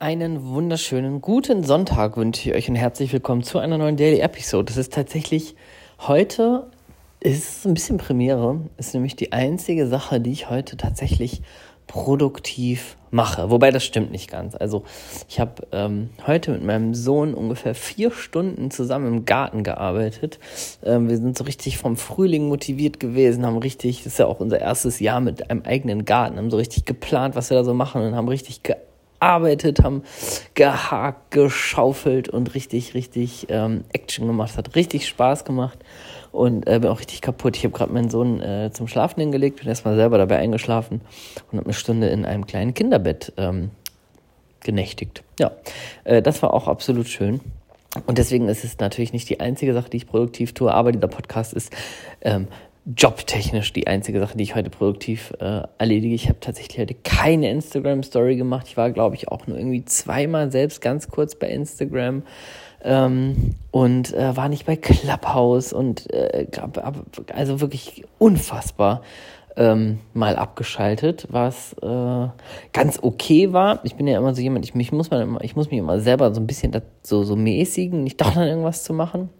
[0.00, 4.66] Einen wunderschönen guten Sonntag wünsche ich euch und herzlich willkommen zu einer neuen Daily Episode.
[4.66, 5.56] Das ist tatsächlich
[5.98, 6.68] heute
[7.18, 11.42] ist ein bisschen Premiere, ist nämlich die einzige Sache, die ich heute tatsächlich
[11.88, 13.50] produktiv mache.
[13.50, 14.54] Wobei das stimmt nicht ganz.
[14.54, 14.84] Also
[15.28, 20.38] ich habe ähm, heute mit meinem Sohn ungefähr vier Stunden zusammen im Garten gearbeitet.
[20.84, 24.38] Ähm, wir sind so richtig vom Frühling motiviert gewesen, haben richtig, das ist ja auch
[24.38, 27.74] unser erstes Jahr mit einem eigenen Garten, haben so richtig geplant, was wir da so
[27.74, 28.87] machen und haben richtig gearbeitet
[29.20, 30.02] gearbeitet, haben
[30.54, 34.56] gehakt, geschaufelt und richtig, richtig ähm, Action gemacht.
[34.56, 35.78] Hat richtig Spaß gemacht
[36.32, 37.56] und äh, bin auch richtig kaputt.
[37.56, 41.00] Ich habe gerade meinen Sohn äh, zum Schlafen hingelegt, bin erstmal selber dabei eingeschlafen
[41.50, 43.70] und habe eine Stunde in einem kleinen Kinderbett ähm,
[44.60, 45.22] genächtigt.
[45.38, 45.52] Ja,
[46.04, 47.40] äh, das war auch absolut schön.
[48.06, 51.08] Und deswegen ist es natürlich nicht die einzige Sache, die ich produktiv tue, aber dieser
[51.08, 51.74] Podcast ist
[52.20, 52.46] ähm,
[52.96, 56.14] jobtechnisch die einzige Sache, die ich heute produktiv äh, erledige.
[56.14, 58.66] Ich habe tatsächlich heute keine Instagram-Story gemacht.
[58.68, 62.22] Ich war, glaube ich, auch nur irgendwie zweimal selbst ganz kurz bei Instagram
[62.82, 66.46] ähm, und äh, war nicht bei Clubhouse und äh,
[67.34, 69.02] also wirklich unfassbar
[69.56, 72.28] ähm, mal abgeschaltet, was äh,
[72.72, 73.80] ganz okay war.
[73.82, 76.00] Ich bin ja immer so jemand, ich, mich muss, man immer, ich muss mich immer
[76.00, 79.30] selber so ein bisschen so, so mäßigen, nicht doch dann irgendwas zu machen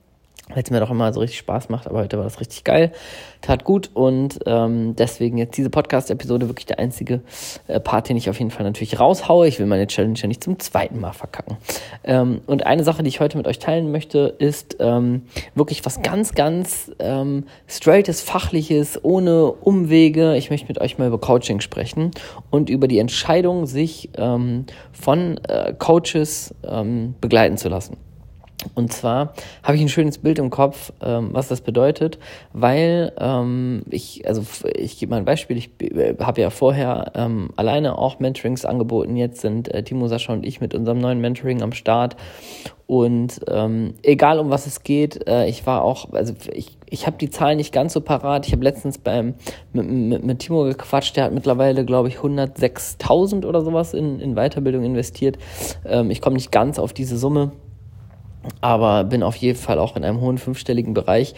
[0.54, 2.92] weil es mir doch immer so richtig Spaß macht, aber heute war das richtig geil,
[3.40, 7.20] tat gut und ähm, deswegen jetzt diese Podcast-Episode wirklich der einzige
[7.66, 9.46] äh, Part, den ich auf jeden Fall natürlich raushaue.
[9.46, 11.56] Ich will meine Challenge ja nicht zum zweiten Mal verkacken.
[12.04, 15.22] Ähm, und eine Sache, die ich heute mit euch teilen möchte, ist ähm,
[15.54, 20.36] wirklich was ganz, ganz ähm, straightes, fachliches, ohne Umwege.
[20.36, 22.10] Ich möchte mit euch mal über Coaching sprechen
[22.50, 27.96] und über die Entscheidung, sich ähm, von äh, Coaches ähm, begleiten zu lassen.
[28.74, 32.18] Und zwar habe ich ein schönes Bild im Kopf, ähm, was das bedeutet,
[32.52, 37.50] weil ähm, ich, also ich gebe mal ein Beispiel, ich äh, habe ja vorher ähm,
[37.56, 41.62] alleine auch Mentorings angeboten, jetzt sind äh, Timo, Sascha und ich mit unserem neuen Mentoring
[41.62, 42.16] am Start.
[42.88, 47.18] Und ähm, egal um was es geht, äh, ich war auch, also ich, ich habe
[47.18, 48.46] die Zahlen nicht ganz so parat.
[48.46, 49.34] Ich habe letztens beim
[49.74, 54.36] mit, mit, mit Timo gequatscht, der hat mittlerweile, glaube ich, 106.000 oder sowas in, in
[54.36, 55.36] Weiterbildung investiert.
[55.84, 57.52] Ähm, ich komme nicht ganz auf diese Summe
[58.60, 61.34] aber bin auf jeden Fall auch in einem hohen fünfstelligen Bereich.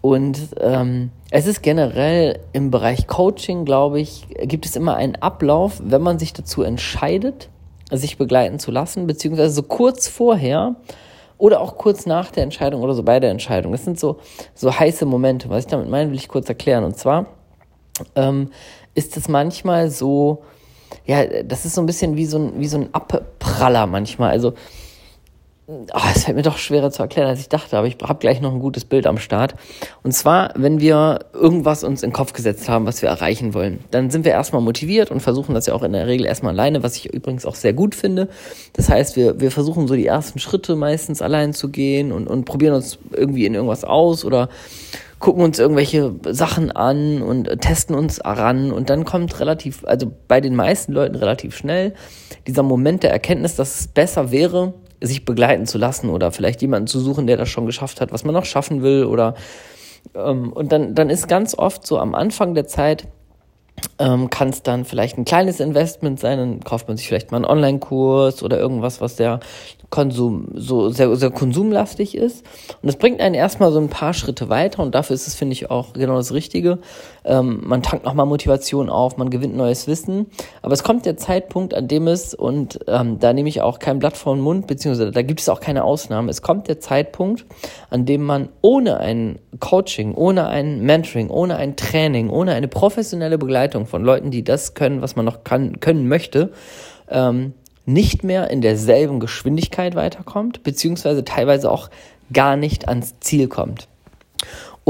[0.00, 5.80] Und ähm, es ist generell im Bereich Coaching, glaube ich, gibt es immer einen Ablauf,
[5.84, 7.50] wenn man sich dazu entscheidet,
[7.90, 10.76] sich begleiten zu lassen, beziehungsweise so kurz vorher
[11.36, 13.72] oder auch kurz nach der Entscheidung oder so bei der Entscheidung.
[13.72, 14.18] Das sind so,
[14.54, 15.48] so heiße Momente.
[15.50, 16.84] Was ich damit meine, will ich kurz erklären.
[16.84, 17.26] Und zwar
[18.14, 18.50] ähm,
[18.94, 20.42] ist es manchmal so,
[21.06, 24.30] ja, das ist so ein bisschen wie so ein, wie so ein Abpraller manchmal.
[24.30, 24.54] Also
[25.72, 28.40] Oh, es fällt mir doch schwerer zu erklären, als ich dachte, aber ich habe gleich
[28.40, 29.54] noch ein gutes Bild am Start.
[30.02, 33.78] Und zwar, wenn wir irgendwas uns in den Kopf gesetzt haben, was wir erreichen wollen,
[33.92, 36.82] dann sind wir erstmal motiviert und versuchen das ja auch in der Regel erstmal alleine,
[36.82, 38.28] was ich übrigens auch sehr gut finde.
[38.72, 42.46] Das heißt, wir, wir versuchen so die ersten Schritte meistens allein zu gehen und, und
[42.46, 44.48] probieren uns irgendwie in irgendwas aus oder
[45.20, 50.40] gucken uns irgendwelche Sachen an und testen uns ran und dann kommt relativ, also bei
[50.40, 51.94] den meisten Leuten relativ schnell
[52.48, 56.86] dieser Moment der Erkenntnis, dass es besser wäre, sich begleiten zu lassen oder vielleicht jemanden
[56.86, 59.34] zu suchen, der das schon geschafft hat, was man noch schaffen will oder
[60.14, 63.06] ähm, und dann, dann ist ganz oft so am Anfang der Zeit
[63.98, 67.36] ähm, kann es dann vielleicht ein kleines Investment sein, dann kauft man sich vielleicht mal
[67.36, 69.40] einen Online-Kurs oder irgendwas, was der
[69.90, 72.44] Konsum so sehr, sehr konsumlastig ist.
[72.80, 75.52] Und das bringt einen erstmal so ein paar Schritte weiter und dafür ist es, finde
[75.52, 76.78] ich, auch genau das Richtige.
[77.24, 80.26] Ähm, man tankt nochmal Motivation auf, man gewinnt neues Wissen.
[80.62, 83.98] Aber es kommt der Zeitpunkt, an dem es, und ähm, da nehme ich auch kein
[83.98, 86.28] Blatt vor den Mund, beziehungsweise da gibt es auch keine Ausnahmen.
[86.28, 87.44] Es kommt der Zeitpunkt,
[87.90, 93.38] an dem man ohne ein Coaching, ohne ein Mentoring, ohne ein Training, ohne eine professionelle
[93.38, 96.52] Begleitung von Leuten, die das können, was man noch kann, können möchte,
[97.08, 97.54] ähm,
[97.86, 101.90] nicht mehr in derselben Geschwindigkeit weiterkommt, beziehungsweise teilweise auch
[102.32, 103.88] gar nicht ans Ziel kommt.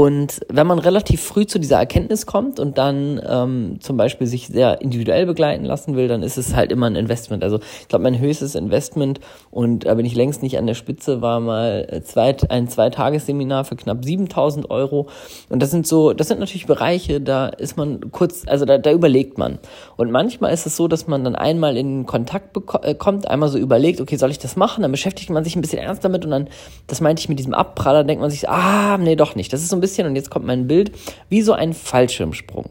[0.01, 4.47] Und wenn man relativ früh zu dieser Erkenntnis kommt und dann ähm, zum Beispiel sich
[4.47, 7.43] sehr individuell begleiten lassen will, dann ist es halt immer ein Investment.
[7.43, 9.19] Also ich glaube, mein höchstes Investment,
[9.51, 13.75] und da bin ich längst nicht an der Spitze, war mal zwei, ein Zweitagesseminar für
[13.75, 15.05] knapp 7000 Euro.
[15.49, 18.91] Und das sind so, das sind natürlich Bereiche, da ist man kurz, also da, da
[18.91, 19.59] überlegt man.
[19.97, 23.59] Und manchmal ist es so, dass man dann einmal in Kontakt äh, kommt, einmal so
[23.59, 24.81] überlegt, okay, soll ich das machen?
[24.81, 26.47] Dann beschäftigt man sich ein bisschen ernst damit und dann,
[26.87, 29.53] das meinte ich mit diesem Abpraller, denkt man sich, ah, nee, doch nicht.
[29.53, 30.91] Das ist so ein bisschen bisschen, und jetzt kommt mein Bild,
[31.29, 32.69] wie so ein Fallschirmsprung.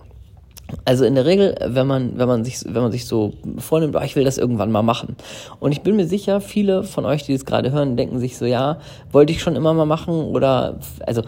[0.84, 4.00] Also in der Regel, wenn man, wenn man sich, wenn man sich so vornimmt, oh,
[4.02, 5.16] ich will das irgendwann mal machen.
[5.58, 8.46] Und ich bin mir sicher, viele von euch, die das gerade hören, denken sich so,
[8.46, 8.78] ja,
[9.10, 11.22] wollte ich schon immer mal machen oder, also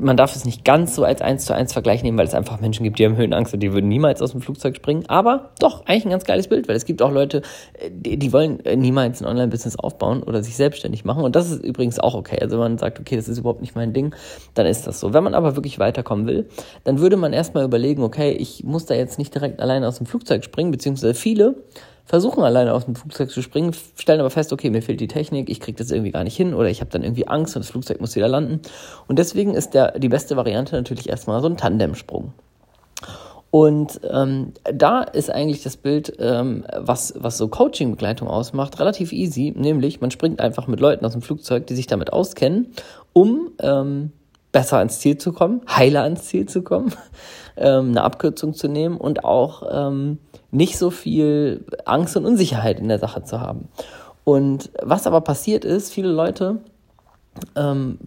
[0.00, 2.60] man darf es nicht ganz so als eins zu eins Vergleich nehmen, weil es einfach
[2.60, 5.04] Menschen gibt, die haben Höhenangst und die würden niemals aus dem Flugzeug springen.
[5.08, 7.42] Aber doch, eigentlich ein ganz geiles Bild, weil es gibt auch Leute,
[7.78, 11.24] äh, die, die wollen äh, niemals ein Online-Business aufbauen oder sich selbstständig machen.
[11.24, 12.38] Und das ist übrigens auch okay.
[12.40, 14.14] Also wenn man sagt, okay, das ist überhaupt nicht mein Ding,
[14.54, 15.12] dann ist das so.
[15.12, 16.48] Wenn man aber wirklich weiterkommen will,
[16.84, 20.06] dann würde man erstmal überlegen, okay, ich muss da jetzt nicht direkt alleine aus dem
[20.06, 21.56] Flugzeug springen, beziehungsweise viele
[22.04, 25.48] versuchen alleine aus dem Flugzeug zu springen, stellen aber fest, okay, mir fehlt die Technik,
[25.48, 27.70] ich kriege das irgendwie gar nicht hin oder ich habe dann irgendwie Angst und das
[27.70, 28.60] Flugzeug muss wieder landen.
[29.08, 32.32] Und deswegen ist der, die beste Variante natürlich erstmal so ein Tandemsprung.
[33.50, 39.52] Und ähm, da ist eigentlich das Bild, ähm, was, was so Coaching-Begleitung ausmacht, relativ easy.
[39.54, 42.72] Nämlich, man springt einfach mit Leuten aus dem Flugzeug, die sich damit auskennen,
[43.12, 44.12] um ähm,
[44.52, 46.92] besser ans Ziel zu kommen, heiler ans Ziel zu kommen,
[47.56, 50.18] ähm, eine Abkürzung zu nehmen und auch ähm,
[50.50, 53.68] nicht so viel Angst und Unsicherheit in der Sache zu haben.
[54.24, 56.58] Und was aber passiert ist, viele Leute
[57.56, 57.98] ähm,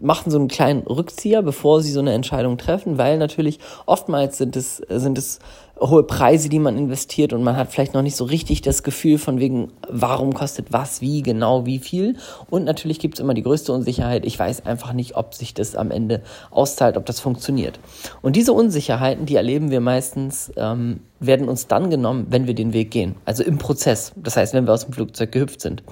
[0.00, 4.56] machen so einen kleinen Rückzieher, bevor sie so eine Entscheidung treffen, weil natürlich oftmals sind
[4.56, 5.38] es, sind es
[5.80, 9.18] hohe Preise, die man investiert und man hat vielleicht noch nicht so richtig das Gefühl
[9.18, 12.16] von wegen, warum kostet was, wie genau, wie viel.
[12.50, 14.26] Und natürlich gibt es immer die größte Unsicherheit.
[14.26, 17.80] Ich weiß einfach nicht, ob sich das am Ende auszahlt, ob das funktioniert.
[18.20, 22.72] Und diese Unsicherheiten, die erleben wir meistens, ähm, werden uns dann genommen, wenn wir den
[22.72, 23.14] Weg gehen.
[23.24, 24.12] Also im Prozess.
[24.16, 25.82] Das heißt, wenn wir aus dem Flugzeug gehüpft sind.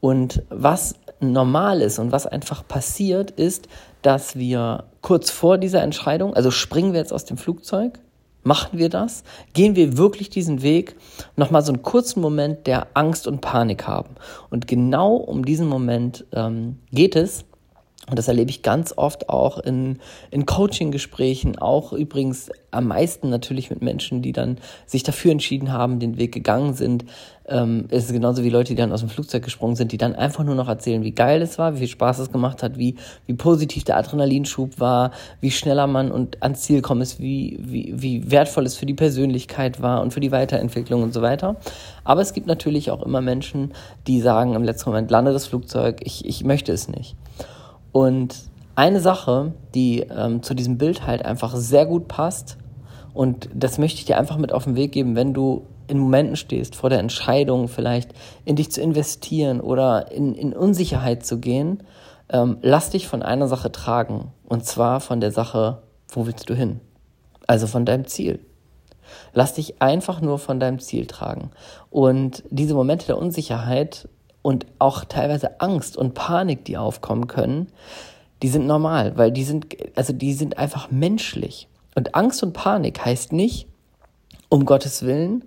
[0.00, 3.68] Und was normal ist und was einfach passiert, ist,
[4.02, 7.98] dass wir kurz vor dieser Entscheidung, also springen wir jetzt aus dem Flugzeug,
[8.42, 9.24] machen wir das?
[9.52, 10.96] Gehen wir wirklich diesen Weg?
[11.36, 14.14] Nochmal so einen kurzen Moment der Angst und Panik haben.
[14.50, 17.44] Und genau um diesen Moment ähm, geht es,
[18.08, 19.98] und das erlebe ich ganz oft auch in,
[20.30, 25.98] in Coaching-Gesprächen, auch übrigens am meisten natürlich mit Menschen, die dann sich dafür entschieden haben,
[25.98, 27.04] den Weg gegangen sind.
[27.48, 30.14] Ähm, es ist genauso wie Leute, die dann aus dem Flugzeug gesprungen sind, die dann
[30.14, 32.94] einfach nur noch erzählen, wie geil es war, wie viel Spaß es gemacht hat, wie,
[33.26, 35.10] wie positiv der Adrenalinschub war,
[35.40, 38.94] wie schneller man und ans Ziel kommen ist, wie, wie, wie wertvoll es für die
[38.94, 41.56] Persönlichkeit war und für die Weiterentwicklung und so weiter.
[42.04, 43.72] Aber es gibt natürlich auch immer Menschen,
[44.06, 47.16] die sagen im letzten Moment, lande das Flugzeug, ich, ich möchte es nicht.
[47.96, 52.58] Und eine Sache, die ähm, zu diesem Bild halt einfach sehr gut passt,
[53.14, 56.36] und das möchte ich dir einfach mit auf den Weg geben, wenn du in Momenten
[56.36, 58.10] stehst, vor der Entscheidung vielleicht
[58.44, 61.84] in dich zu investieren oder in, in Unsicherheit zu gehen,
[62.28, 64.30] ähm, lass dich von einer Sache tragen.
[64.44, 65.78] Und zwar von der Sache,
[66.10, 66.80] wo willst du hin?
[67.46, 68.40] Also von deinem Ziel.
[69.32, 71.50] Lass dich einfach nur von deinem Ziel tragen.
[71.88, 74.06] Und diese Momente der Unsicherheit
[74.46, 77.66] und auch teilweise Angst und Panik, die aufkommen können,
[78.42, 81.66] die sind normal, weil die sind, also die sind einfach menschlich.
[81.96, 83.66] Und Angst und Panik heißt nicht,
[84.48, 85.42] um Gottes Willen,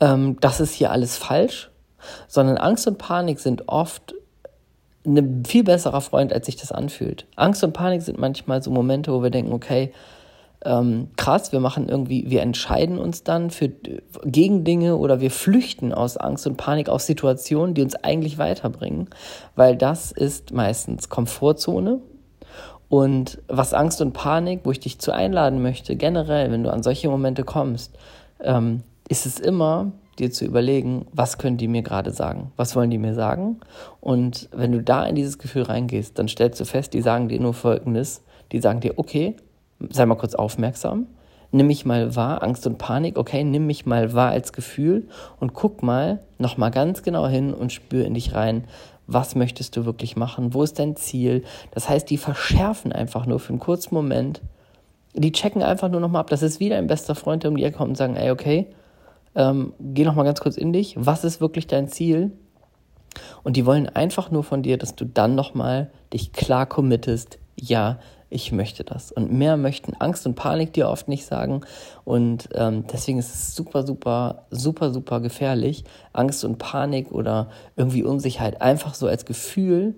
[0.00, 1.70] ähm, das ist hier alles falsch,
[2.26, 4.16] sondern Angst und Panik sind oft
[5.06, 7.26] ein viel besserer Freund, als sich das anfühlt.
[7.36, 9.92] Angst und Panik sind manchmal so Momente, wo wir denken, okay,
[10.64, 13.70] ähm, krass, wir machen irgendwie, wir entscheiden uns dann für
[14.24, 19.08] gegen Dinge oder wir flüchten aus Angst und Panik aus Situationen, die uns eigentlich weiterbringen,
[19.56, 22.00] weil das ist meistens Komfortzone.
[22.88, 26.82] Und was Angst und Panik, wo ich dich zu einladen möchte, generell, wenn du an
[26.82, 27.96] solche Momente kommst,
[28.40, 32.52] ähm, ist es immer, dir zu überlegen, was können die mir gerade sagen?
[32.56, 33.60] Was wollen die mir sagen?
[34.00, 37.40] Und wenn du da in dieses Gefühl reingehst, dann stellst du fest, die sagen dir
[37.40, 38.22] nur Folgendes.
[38.52, 39.36] Die sagen dir, okay,
[39.88, 41.06] sei mal kurz aufmerksam,
[41.52, 45.54] nimm mich mal wahr, Angst und Panik, okay, nimm mich mal wahr als Gefühl und
[45.54, 48.64] guck mal noch mal ganz genau hin und spür in dich rein,
[49.06, 51.42] was möchtest du wirklich machen, wo ist dein Ziel?
[51.72, 54.40] Das heißt, die verschärfen einfach nur für einen kurzen Moment,
[55.14, 57.56] die checken einfach nur noch mal ab, das ist wieder ein bester Freund, der um
[57.56, 58.68] die Ecke kommt und sagen, ey, okay,
[59.34, 62.32] ähm, geh noch mal ganz kurz in dich, was ist wirklich dein Ziel?
[63.42, 67.38] Und die wollen einfach nur von dir, dass du dann noch mal dich klar committest,
[67.56, 67.98] ja,
[68.30, 69.12] ich möchte das.
[69.12, 71.62] Und mehr möchten Angst und Panik dir oft nicht sagen.
[72.04, 78.04] Und ähm, deswegen ist es super, super, super, super gefährlich, Angst und Panik oder irgendwie
[78.04, 79.96] Unsicherheit einfach so als Gefühl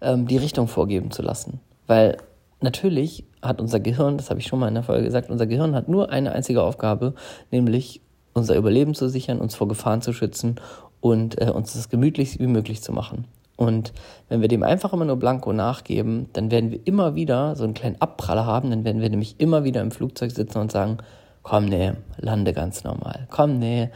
[0.00, 1.60] ähm, die Richtung vorgeben zu lassen.
[1.86, 2.18] Weil
[2.60, 5.74] natürlich hat unser Gehirn, das habe ich schon mal in der Folge gesagt, unser Gehirn
[5.74, 7.14] hat nur eine einzige Aufgabe,
[7.50, 8.00] nämlich
[8.32, 10.56] unser Überleben zu sichern, uns vor Gefahren zu schützen
[11.00, 13.26] und äh, uns das gemütlich wie möglich zu machen.
[13.62, 13.92] Und
[14.28, 17.74] wenn wir dem einfach immer nur blanko nachgeben, dann werden wir immer wieder so einen
[17.74, 20.98] kleinen Abpraller haben, dann werden wir nämlich immer wieder im Flugzeug sitzen und sagen,
[21.44, 23.28] komm, nee, lande ganz normal.
[23.30, 23.90] Komm, nee,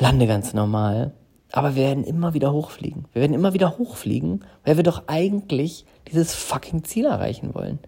[0.00, 1.12] lande ganz normal.
[1.52, 3.04] Aber wir werden immer wieder hochfliegen.
[3.12, 7.78] Wir werden immer wieder hochfliegen, weil wir doch eigentlich dieses fucking Ziel erreichen wollen.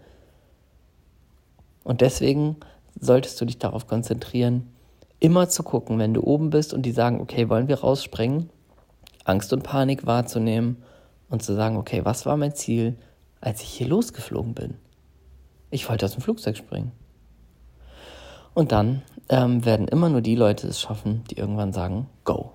[1.83, 2.55] Und deswegen
[3.01, 4.69] solltest du dich darauf konzentrieren,
[5.19, 8.49] immer zu gucken, wenn du oben bist und die sagen, okay, wollen wir rausspringen,
[9.25, 10.77] Angst und Panik wahrzunehmen
[11.31, 12.97] und zu sagen, okay, was war mein Ziel,
[13.39, 14.75] als ich hier losgeflogen bin?
[15.71, 16.91] Ich wollte aus dem Flugzeug springen.
[18.53, 22.51] Und dann ähm, werden immer nur die Leute es schaffen, die irgendwann sagen, go.